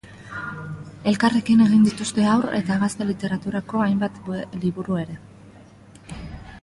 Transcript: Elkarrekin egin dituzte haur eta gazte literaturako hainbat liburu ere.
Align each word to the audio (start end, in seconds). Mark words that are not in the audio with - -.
Elkarrekin 1.11 1.59
egin 1.65 1.83
dituzte 1.87 2.25
haur 2.31 2.49
eta 2.61 2.79
gazte 2.85 3.09
literaturako 3.11 3.85
hainbat 3.89 4.19
liburu 4.65 4.99
ere. 5.05 5.21